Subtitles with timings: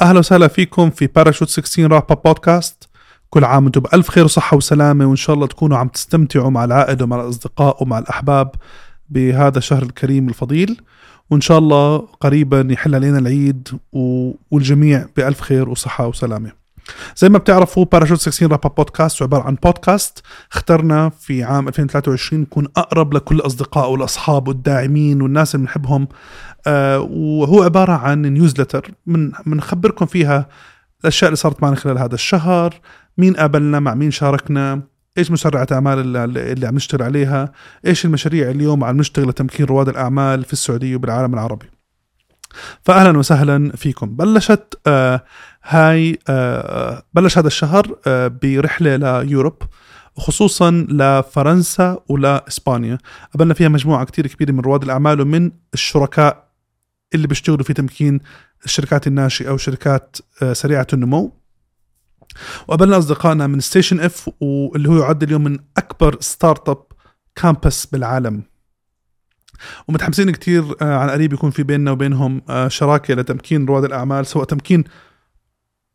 [0.00, 2.88] أهلا وسهلا فيكم في باراشوت 16 wrap up podcast
[3.30, 7.04] كل عام وأنتم بألف خير وصحة وسلامة وإن شاء الله تكونوا عم تستمتعوا مع العائلة
[7.04, 8.50] ومع الأصدقاء ومع الأحباب
[9.10, 10.80] بهذا الشهر الكريم الفضيل.
[11.30, 13.68] وإن شاء الله قريبا يحل علينا العيد
[14.50, 16.57] والجميع بألف خير وصحة وسلامة.
[17.16, 22.42] زي ما بتعرفوا باراشوت 16 wrap up podcast عبارة عن بودكاست اخترنا في عام 2023
[22.42, 26.08] نكون أقرب لكل الأصدقاء والأصحاب والداعمين والناس اللي بنحبهم.
[26.66, 30.48] آه وهو عبارة عن نيوزلتر من بنخبركم فيها
[31.00, 32.74] الأشياء اللي صارت معنا خلال هذا الشهر
[33.18, 34.82] مين قابلنا مع مين شاركنا
[35.18, 37.52] إيش مسرعة أعمال اللي عم نشتغل عليها
[37.86, 41.77] إيش المشاريع اليوم عم نشتغل لتمكين رواد الأعمال في السعودية وبالعالم العربي.
[42.82, 44.16] فاهلا وسهلا فيكم.
[44.16, 45.24] بلشت آه
[45.62, 49.62] هاي آه بلش هذا الشهر آه برحلة ليوروب
[50.16, 52.98] وخصوصا لفرنسا ولاسبانيا
[53.32, 56.48] قابلنا فيها مجموعة كتير كبيرة من رواد الأعمال ومن الشركاء
[57.14, 58.20] اللي بيشتغلوا في تمكين
[58.64, 61.32] الشركات الناشئة وشركات آه، سريعة النمو.
[62.68, 66.82] وقابلنا أصدقائنا من Station F واللي هو يعد اليوم من أكبر startup
[67.34, 68.42] campus بالعالم.
[69.88, 74.44] ومتحمسين كتير آه، عن قريب يكون في بيننا وبينهم آه، شراكة لتمكين رواد الأعمال سواء
[74.44, 74.84] تمكين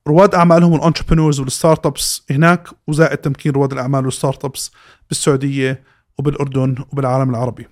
[0.07, 4.71] رواد أعمالهم وال entrepreneurs وال startups هناك وزائد تمكين رواد الأعمال وال startups
[5.09, 5.83] بالسعودية
[6.19, 7.67] وبالأردن وبالعالم العربي.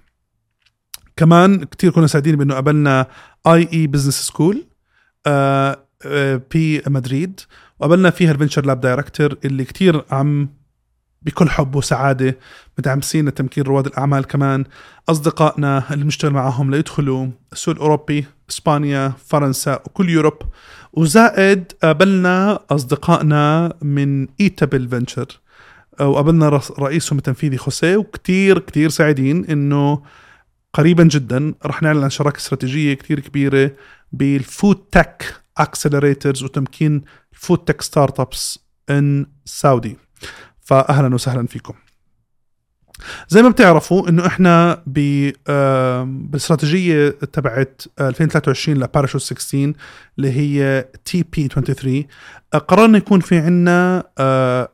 [1.16, 3.08] كمان كتير كنا سعيدين بأنه قابلنا
[3.48, 4.66] IE Business School
[6.54, 7.40] بمدريد
[7.80, 10.50] وقابلنا فيها ال venture lab director اللي كتير عم
[11.22, 12.38] بكل حب وسعادة.
[12.80, 14.66] متحمسين لتمكين رواد الأعمال كمان.
[15.10, 20.38] أصدقائنا اللي بنشتغل معاهم ليدخلوا السوق الأوروبي إسبانيا فرنسا وكل Europe.
[20.94, 25.40] وزائد قابلنا أصدقائنا من Eatable Adventures
[26.00, 30.02] وقابلنا رئيسهم التنفيذي خوسيه وكتير كتير سعيدين إنه
[30.74, 33.72] قريبا جدا رح نعلن عن شراكة استراتيجية كتير كبيرة
[34.12, 37.02] بال food tech accelerators وتمكين
[37.34, 38.60] ال food tech startups
[38.90, 39.98] in Saudi
[40.72, 41.74] فاهلا وسهلا فيكم.
[43.30, 44.74] زي ما بتعرفوا إنه إحنا
[45.50, 49.74] آم، بالاستراتيجية تبعت 2023 لباراشوت 16
[50.18, 52.06] اللي هي TP23
[52.54, 54.04] آه، قررنا يكون في عنا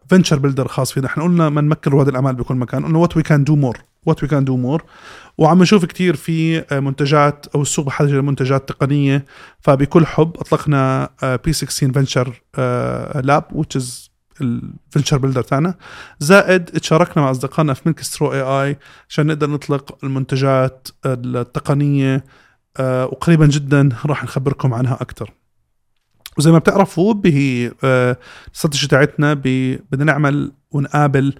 [0.10, 1.08] venture builder خاص فينا.
[1.08, 2.86] إحنا قلنا ما نمكن رواد الأعمال بكل مكان.
[2.86, 4.84] قلنا what we can do more what we can do more
[5.38, 9.26] وعم نشوف كتير في آه، منتجات أو السوق بحاجة لمنتجات تقنية.
[9.60, 11.10] فبكل حب أطلقنا
[11.46, 12.42] P16 Venture
[13.24, 14.07] Lab which is
[14.42, 15.76] ال venture builder تاعنا.
[16.20, 18.78] زائد تشاركنا مع أصدقائنا في Milkstraw AI
[19.10, 22.24] عشان نقدر نطلق المنتجات التقنية
[22.78, 25.34] آه، وقريبا جدا راح نخبركم عنها أكثر
[26.38, 28.18] وزي ما بتعرفوا به آه،
[28.48, 31.34] الاستراتيجيه تاعتنا بدنا نعمل ونقابل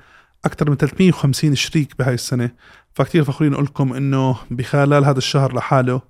[0.46, 2.52] أكثر من 350 شريك بهاي السنة.
[2.94, 6.02] فكتير فخورين أقول لكم إنه بخلال هذا الشهر لحاله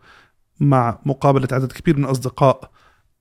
[0.60, 2.72] مع مقابلة عدد كبير من الأصدقاء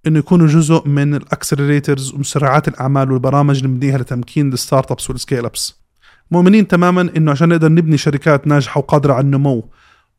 [0.07, 5.45] إنه يكونوا جزء من ال accelerators ومسرعات الأعمال والبرامج اللي بنبنيها لتمكين ال startups وال
[5.45, 5.82] scaleups
[6.33, 9.69] مؤمنين تماما إنه عشان نقدر نبني شركات ناجحة وقادرة على النمو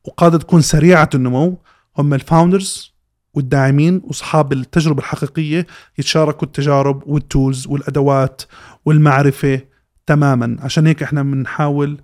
[0.04, 1.58] وقادرة تكون سريعة النمو
[1.98, 2.94] هم ال founders
[3.34, 5.66] والداعمين وأصحاب التجربة الحقيقية
[5.98, 8.42] يتشاركوا التجارب وال tools والأدوات
[8.84, 9.60] والمعرفة
[10.06, 10.56] تماما.
[10.60, 12.00] عشان هيك إحنا بنحاول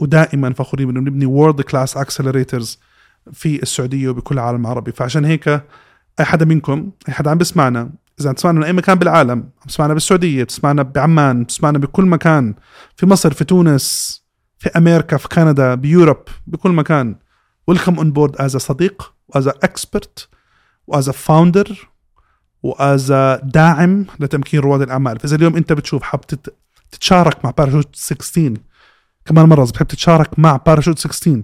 [0.00, 2.78] ودائما فخورين انه نبني world class accelerators
[3.32, 4.92] في السعودية وبكل العالم العربي.
[4.92, 5.48] فعشان هيك
[6.20, 7.90] أي حدا منكم أي حدا عم بسمعنا
[8.20, 12.54] إذا تسمعنا من أي مكان بالعالم عم تسمعنا بالسعودية بتسمعنا بعمان بتسمعنا بكل مكان
[12.96, 14.18] في مصر في تونس
[14.58, 16.16] في أمريكا في كندا ب Europe
[16.46, 17.16] بكل مكان.
[17.66, 20.28] welcome on board as صديق و as expert
[20.86, 21.88] و as founder
[22.62, 23.12] و as
[23.42, 25.18] داعم لتمكين رواد الأعمال.
[25.18, 26.54] فإذا اليوم أنت بتشوف حاب تت-
[26.90, 28.54] تتشارك مع باراشوت 16
[29.24, 31.42] كمان مرة إذا بتحب تتشارك مع باراشوت 16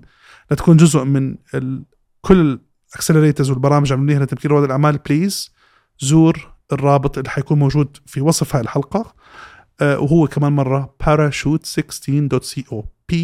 [0.51, 1.85] لتكون جزء من ال...
[2.21, 2.59] كل
[2.91, 5.53] ال accelerators والبرامج عاملينها لتمكين رواد الأعمال please
[6.01, 9.15] زور الرابط اللي حيكون موجود في وصف هاي الحلقة
[9.81, 12.83] آه وهو كمان مرة parachute16.co
[13.13, 13.15] p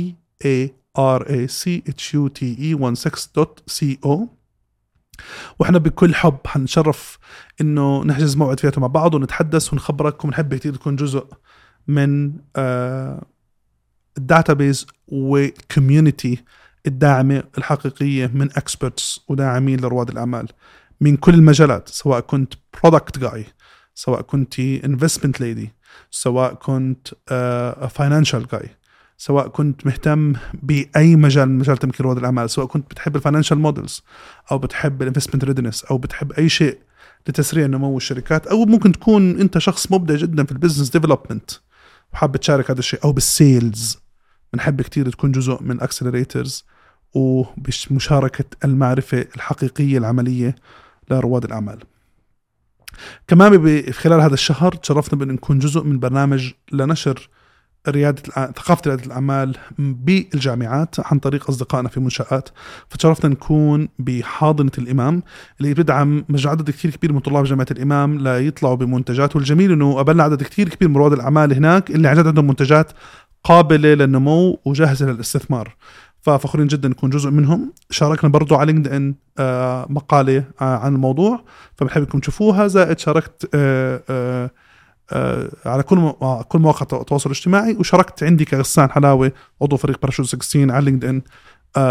[0.45, 4.19] a r a c h u t e 16.co
[5.59, 7.19] وإحنا بكل حب حنشرف
[7.61, 11.27] إنه نحجز موعد فيه مع بعض ونتحدث ونخبرك ونحب كثير تكون جزء
[11.89, 13.23] من آه
[14.19, 16.45] ال database و community
[16.87, 20.49] الداعمة الحقيقية من experts وداعمين لرواد الأعمال.
[21.01, 23.47] من كل المجالات سواء كنت product guy
[23.95, 25.73] سواء كنت investment lady
[26.11, 27.09] سواء كنت
[27.91, 28.69] financial guy
[29.17, 33.59] سواء كنت مهتم بأي مجال من مجال تمكين رواد الأعمال سواء كنت بتحب ال financial
[33.59, 34.03] models
[34.53, 36.79] أو بتحب ال investment readiness أو بتحب أي شيء
[37.29, 41.51] لتسريع نمو الشركات أو ممكن تكون أنت شخص مبدع جدا في ال business development
[42.13, 43.99] وحاب تشارك هذا الشيء أو بال sales
[44.53, 46.65] بنحب كتير تكون جزء من accelerators
[47.15, 50.55] وبمشاركة المعرفة الحقيقية العملية
[51.11, 51.79] لرواد الأعمال.
[53.29, 57.29] كمان خلال هذا الشهر تشرفنا بأن نكون جزء من برنامج لنشر
[57.89, 62.49] ريادة ثقافة ريادة الأعمال بالجامعات عن طريق أصدقائنا في منشآت.
[62.89, 65.23] فتشرفنا نكون بحاضنة الإمام
[65.61, 65.75] اللي
[66.29, 69.37] مجموعة عدد كثير كبير من طلاب جامعة الإمام ليطلعوا بمنتجات.
[69.37, 72.93] والجميل أنه قابلنا عدد كثير كبير من رواد الأعمال هناك اللي عن جد عندهم منتجات
[73.45, 75.77] قابلة للنمو وجاهزة للاستثمار.
[76.23, 77.73] ففخورين جدا نكون جزء منهم.
[77.91, 81.45] شاركنا برضو على لينكد ان آه، مقالة آه، عن الموضوع.
[81.77, 82.67] فبنحب انكم تشوفوها.
[82.67, 84.51] زائد شاركت آه،
[85.67, 86.13] على كل
[86.49, 87.77] كل مواقع التواصل الاجتماعي.
[87.77, 89.33] وشاركت عندي كغسان حلاوة
[89.63, 91.23] عضو فريق باراشوت 16 على LinkedIn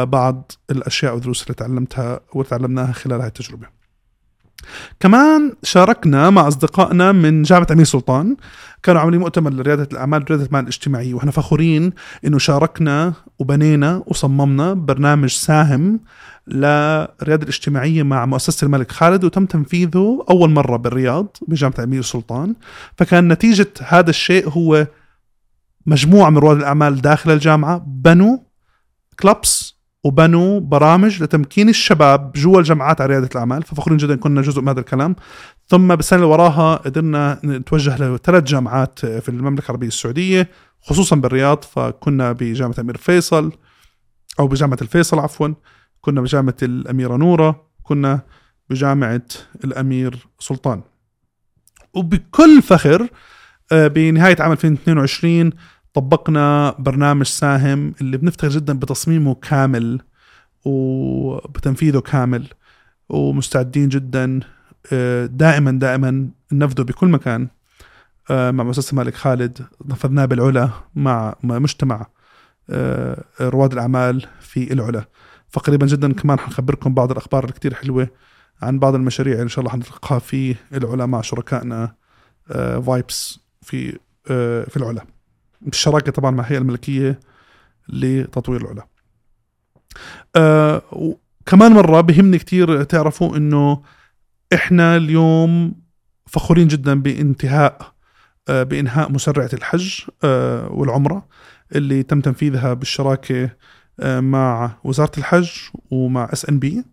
[0.05, 3.78] بعض الأشياء والدروس اللي تعلمتها وتعلمناها خلال هاي التجربة.
[4.99, 8.35] كمان شاركنا مع أصدقائنا من جامعة أمير سلطان.
[8.83, 11.93] كانوا عاملين مؤتمر لريادة الأعمال ورياده المال الاجتماعي وإحنا فخورين
[12.25, 15.99] إنه شاركنا وبنينا وصممنا برنامج ساهم
[16.47, 22.55] للرياده الاجتماعية مع مؤسسة الملك خالد وتم تنفيذه أول مرة بالرياض بجامعة أمير سلطان.
[22.97, 24.87] فكان نتيجة هذا الشيء هو
[25.85, 28.37] مجموعة من رواد الأعمال داخل الجامعة بنوا
[29.19, 34.69] كلابس وبنوا برامج لتمكين الشباب جوا الجامعات على ريادة الأعمال ففخورين جدا كنا جزء من
[34.69, 35.15] هذا الكلام.
[35.67, 40.49] ثم بالسنة اللي وراها قدرنا نتوجه لثلاث جامعات في المملكة العربية السعودية
[40.81, 43.51] خصوصا بالرياض فكنا بجامعة أمير فيصل
[44.39, 45.49] أو بجامعة الفيصل عفوا
[46.01, 48.21] كنا بجامعة الأميرة نورة كنا
[48.69, 49.21] بجامعة
[49.63, 50.81] الأمير سلطان.
[51.93, 53.07] وبكل فخر
[53.71, 55.51] آه، بنهاية عام 2022
[55.99, 60.01] طبقنا برنامج ساهم اللي بنفتخر جدا بتصميمه كامل
[60.65, 62.47] وبتنفيذه كامل
[63.09, 64.39] ومستعدين جدا
[64.93, 67.47] آه، دائما دائما ننفذه بكل مكان
[68.31, 69.61] آه، مع مؤسسة مالك خالد.
[69.85, 72.07] نفذناه بالعلا مع مع مجتمع
[72.69, 75.05] آه، رواد الأعمال في العلا.
[75.49, 78.07] فقريبا جدا كمان حنخبركم بعض الأخبار الكتير حلوة
[78.61, 81.95] عن بعض المشاريع اللي إن شاء الله حنلقاها في العلا مع شركائنا
[82.85, 83.99] فايبس في
[84.69, 85.18] في العلا.
[85.61, 87.19] بالشراكة طبعا مع الهيئة الملكية
[87.89, 88.87] لتطوير العلا.
[90.35, 93.81] آه، وكمان مرة بهمني كتير تعرفوا إنه
[94.53, 95.75] إحنا اليوم
[96.27, 97.93] فخورين جدا بانتهاء
[98.49, 101.27] آه، بإنهاء مسرعة الحج آه، والعمرة
[101.75, 103.49] اللي تم تنفيذها بالشراكة
[103.99, 105.49] آه، مع وزارة الحج
[105.91, 106.83] ومع اس ان بي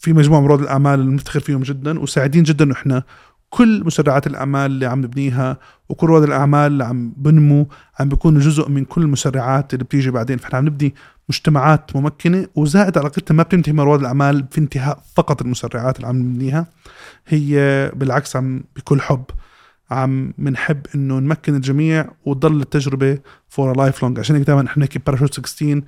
[0.00, 3.02] في مجموعة من رواد الأعمال اللي بنفتخر فيهم جدا وسعيدين جدا إحنا
[3.50, 7.68] كل مسرعات الأعمال اللي عم نبنيها وكل رواد الأعمال اللي عم بنمو
[8.00, 10.38] عم بيكونوا جزء من كل المسرعات اللي بتيجي بعدين.
[10.38, 10.94] فاحنا عم نبني
[11.28, 16.16] مجتمعات ممكنة وزائد علاقتنا ما بتنتهي مع رواد الأعمال في انتهاء فقط المسرعات اللي عم
[16.16, 16.66] نبنيها.
[17.28, 19.24] هي بالعكس عم بكل حب
[19.90, 24.98] عم بنحب إنه نمكن الجميع وتضل التجربة for life long عشان هيك دائما إحنا نحكي
[24.98, 25.82] باراشوت 16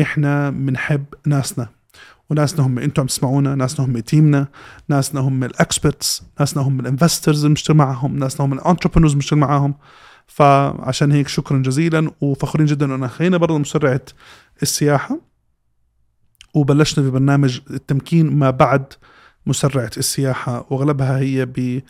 [0.00, 1.68] إحنا بنحب ناسنا.
[2.30, 4.48] وناسنا هم أنتم عم تسمعونا ناسنا هم team نا
[4.88, 9.12] ناسنا هم ال experts ناسنا هم ال investors اللي بنشتغل معهم ناسنا هم ال entrepreneurs
[9.12, 9.74] اللي بنشتغل معاهم
[10.26, 14.04] فعشان هيك شكرا جزيلا وفخورين جدا إنه خلينا برضه مسرعة
[14.62, 15.20] السياحة.
[16.54, 18.92] وبلشنا ببرنامج التمكين ما بعد
[19.46, 21.82] مسرعة السياحة واغلبها هي ب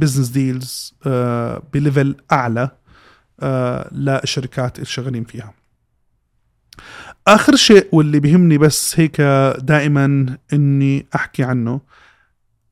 [0.00, 2.70] business deals آه، ب level أعلى
[3.40, 5.54] آه، للشركات اللي شغالين فيها.
[7.28, 9.20] آخر شيء واللي بيهمني بس هيك
[9.58, 11.80] دائما إني أحكي عنه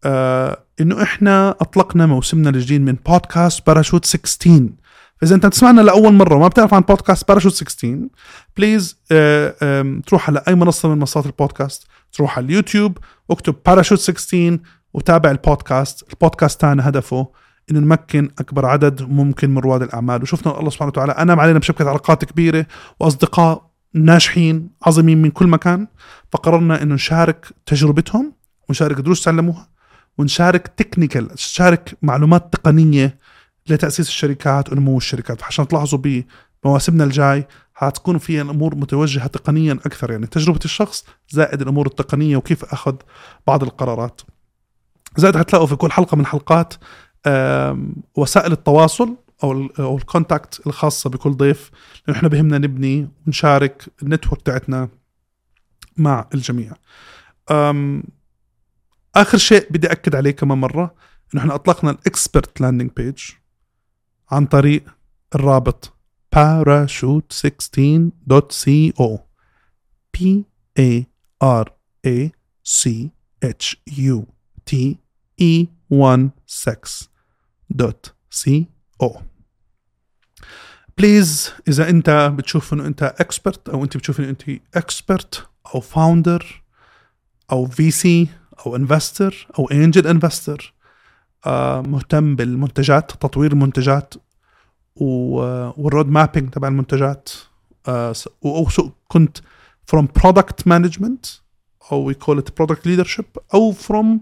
[0.04, 4.69] آه إنه إحنا أطلقنا موسمنا الجديد من بودكاست باراشوت 16
[5.21, 7.99] فإذا أنت بتسمعنا لأول مرة وما بتعرف عن بودكاست باراشوت 16
[8.56, 11.87] please آه آه تروح على أي منصة من منصات البودكاست.
[12.12, 14.59] تروح على اليوتيوب واكتب باراشوت 16
[14.95, 16.12] وتابع ال podcast.
[16.12, 17.28] ال podcast تاعنا هدفه
[17.71, 20.23] إنه نمكن أكبر عدد ممكن من رواد الأعمال.
[20.23, 22.66] وشفنا الله سبحانه وتعالى أنعم علينا بشبكة علاقات كبيرة
[23.00, 25.87] وأصدقاء ناجحين عظيمين من كل مكان.
[26.32, 28.32] فقررنا إنه نشارك تجربتهم
[28.68, 29.68] ونشارك دروس تعلموها
[30.18, 33.18] ونشارك technical نشارك معلومات تقنية
[33.66, 35.42] لتأسيس الشركات ونمو الشركات.
[35.42, 36.25] عشان تلاحظوا
[36.64, 40.11] بمواسمنا الجاي حتكون فيها الأمور متوجهة تقنيا أكثر.
[40.11, 42.94] يعني تجربة الشخص زائد الأمور التقنية وكيف أخذ
[43.47, 44.20] بعض القرارات.
[45.16, 46.75] زائد حتلاقوا في كل حلقة من حلقات
[48.14, 51.70] وسائل التواصل أو أو ال contact الخاصة بكل ضيف
[52.06, 54.88] لأنه إحنا بهمنا نبني ونشارك ال network تاعتنا
[55.97, 56.73] مع الجميع.
[59.14, 60.94] آخر شيء بدي أكد عليه كمان مرة
[61.35, 63.18] إنه إحنا أطلقنا ال expert landing page
[64.30, 64.85] عن طريق
[65.35, 65.92] الرابط
[66.37, 69.18] parachute16.co
[70.12, 70.44] p
[70.78, 71.06] a
[71.40, 71.73] r
[72.06, 72.30] a
[72.62, 73.11] c
[73.42, 74.26] h u
[74.64, 74.99] t
[75.40, 77.09] e 1 6
[77.70, 78.66] dot co
[79.02, 84.42] please إذا أنت بتشوف إنه أنت expert أو أنت بتشوف إنه أنت
[84.75, 86.62] expert أو founder
[87.52, 88.28] أو VC
[88.66, 90.75] أو investor أو angel investor
[91.47, 94.14] آه مهتم بالمنتجات تطوير المنتجات
[94.96, 97.28] وال road mapping تبع المنتجات.
[97.88, 98.14] آه
[99.09, 99.38] كنت
[99.95, 101.28] from product management
[101.92, 104.19] أو we call it product leadership أو from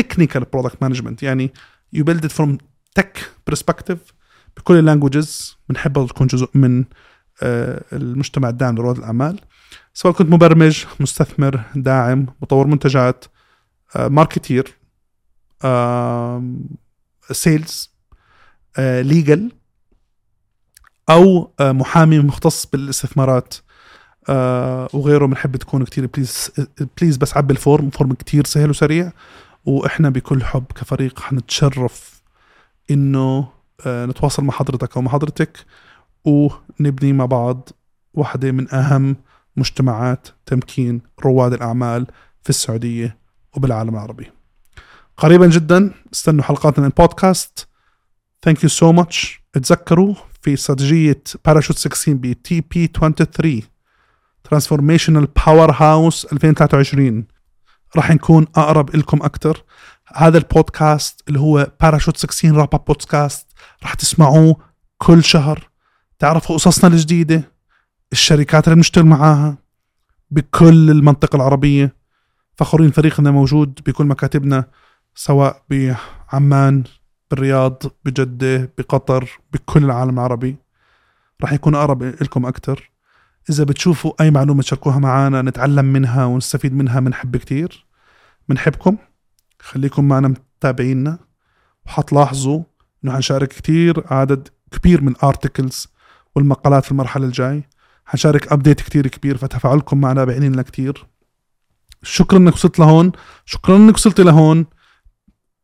[0.00, 1.22] technical product management.
[1.22, 1.52] يعني
[1.96, 2.56] you build it from
[2.94, 3.98] tech perspective
[4.60, 6.84] بكل ال languages بنحب تكون جزء من
[7.42, 9.40] آه، المجتمع الداعم لرواد الأعمال.
[9.94, 13.24] سواء كنت مبرمج مستثمر داعم مطور منتجات
[13.96, 14.76] marketer
[17.32, 17.90] sales
[18.78, 19.52] legal
[21.10, 23.54] أو آه، محامي مختص بالاستثمارات
[24.28, 25.26] آه، وغيره.
[25.26, 26.50] بنحب تكون كتير please
[27.00, 27.90] please بس عبي ال form.
[27.90, 29.12] form كتير سهل وسريع
[29.64, 32.22] وإحنا بكل حب كفريق حنتشرف
[32.90, 33.48] إنه
[33.86, 35.64] نتواصل مع حضرتك أو مع حضرتك
[36.24, 37.68] ونبني مع بعض
[38.14, 39.16] واحدة من أهم
[39.56, 42.06] مجتمعات تمكين رواد الأعمال
[42.42, 43.18] في السعودية
[43.56, 44.30] وبالعالم العربي.
[45.16, 47.68] قريبا جدا استنوا حلقات من البودكاست
[48.42, 53.62] thank you so much اتذكروا في استراتيجية باراشوت 16 ب TP 23
[54.44, 57.24] transformational power house 2023
[57.96, 59.64] راح نكون أقرب لكم أكثر
[60.14, 63.49] هذا البودكاست اللي هو باراشوت 16 رابا بودكاست
[63.82, 64.56] راح تسمعوه
[64.98, 65.70] كل شهر.
[66.18, 67.52] تعرفوا قصصنا الجديدة
[68.12, 69.58] الشركات اللي بنشتغل معاها
[70.30, 71.96] بكل المنطقة العربية.
[72.56, 74.64] فخورين فريقنا موجود بكل مكاتبنا
[75.14, 76.84] سواء بعمان
[77.30, 80.56] بالرياض بجدة بقطر بكل العالم العربي.
[81.42, 82.90] راح يكون أقرب لكم أكتر.
[83.50, 87.86] إذا بتشوفوا أي معلومة تشاركوها معنا نتعلم منها ونستفيد منها بنحب كتير.
[88.48, 88.96] بنحبكم
[89.60, 91.18] خليكم معنا متابعينا
[91.86, 92.62] وحتلاحظوا
[93.04, 95.88] إنه حنشارك كتير عدد كبير من articles
[96.34, 97.64] والمقالات في المرحلة الجاي.
[98.04, 101.06] حنشارك update كتير كبير فتفاعلكم معنا بيعني لنا كتير
[102.02, 103.12] شكرا إنك وصلت لهون.
[103.44, 104.66] شكرا إنك وصلت لهون.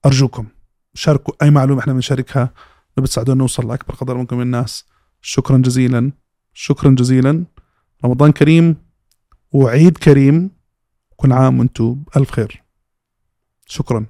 [0.07, 0.47] أرجوكم
[0.95, 2.55] شاركوا أي معلومة إحنا بنشاركها.
[2.97, 4.85] بتساعدونا نوصل لاكبر قدر ممكن من الناس.
[5.21, 6.12] شكرا جزيلا.
[6.55, 7.45] شكرا جزيلا.
[8.05, 8.76] رمضان كريم
[9.52, 10.50] وعيد كريم.
[11.16, 12.62] كل عام وأنتم بألف خير.
[13.66, 14.07] شكرا.